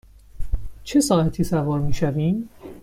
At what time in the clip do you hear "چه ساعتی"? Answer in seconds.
0.83-1.43